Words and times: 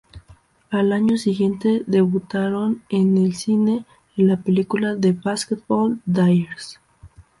Al 0.71 0.93
año 0.93 1.15
siguiente, 1.15 1.83
debutaron 1.85 2.81
en 2.89 3.19
el 3.19 3.35
cine 3.35 3.85
en 4.17 4.29
la 4.29 4.37
película 4.37 4.97
"The 4.99 5.11
Basketball 5.11 6.01
Diaries". 6.07 6.79